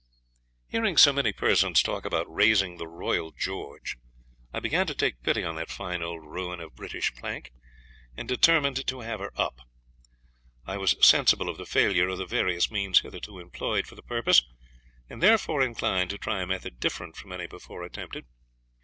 [0.67, 3.97] Hearing so many persons talk about raising the "Royal George,"
[4.51, 7.51] I began to take pity on that fine old ruin of British plank,
[8.17, 9.59] and determined to have her up.
[10.65, 14.41] I was sensible of the failure of the various means hitherto employed for the purpose,
[15.07, 18.25] and therefore inclined to try a method different from any before attempted.